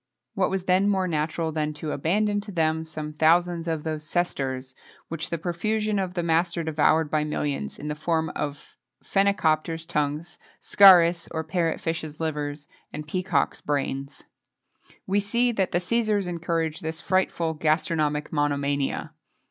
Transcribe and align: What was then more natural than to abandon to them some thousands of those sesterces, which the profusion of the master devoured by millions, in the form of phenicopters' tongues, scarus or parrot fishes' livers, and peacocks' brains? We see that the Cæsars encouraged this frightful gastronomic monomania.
What 0.33 0.49
was 0.49 0.63
then 0.63 0.89
more 0.89 1.07
natural 1.07 1.51
than 1.51 1.73
to 1.73 1.91
abandon 1.91 2.41
to 2.41 2.51
them 2.51 2.83
some 2.83 3.13
thousands 3.13 3.67
of 3.67 3.83
those 3.83 4.03
sesterces, 4.03 4.73
which 5.09 5.29
the 5.29 5.37
profusion 5.37 5.99
of 5.99 6.15
the 6.15 6.23
master 6.23 6.63
devoured 6.63 7.11
by 7.11 7.23
millions, 7.23 7.77
in 7.77 7.87
the 7.87 7.93
form 7.93 8.29
of 8.35 8.77
phenicopters' 9.03 9.87
tongues, 9.87 10.39
scarus 10.59 11.27
or 11.29 11.43
parrot 11.43 11.79
fishes' 11.79 12.19
livers, 12.19 12.67
and 12.91 13.07
peacocks' 13.07 13.61
brains? 13.61 14.23
We 15.05 15.19
see 15.19 15.51
that 15.51 15.71
the 15.71 15.77
Cæsars 15.77 16.25
encouraged 16.25 16.81
this 16.81 16.99
frightful 16.99 17.53
gastronomic 17.53 18.33
monomania. 18.33 19.13